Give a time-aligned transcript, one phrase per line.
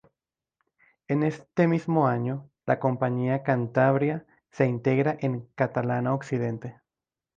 [1.07, 6.81] En este mismo año, la compañía "Cantabria" se integra en Catalana-Occidente.